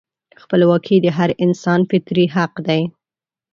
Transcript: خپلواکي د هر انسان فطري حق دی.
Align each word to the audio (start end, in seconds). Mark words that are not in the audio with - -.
خپلواکي 0.41 0.95
د 1.01 1.07
هر 1.17 1.29
انسان 1.43 1.79
فطري 1.89 2.25
حق 2.35 2.53
دی. 2.67 2.81